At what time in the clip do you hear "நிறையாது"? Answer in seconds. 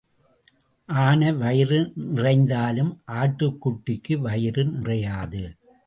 4.65-5.43